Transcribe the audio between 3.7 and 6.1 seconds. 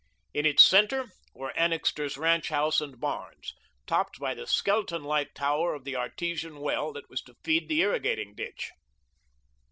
topped by the skeleton like tower of the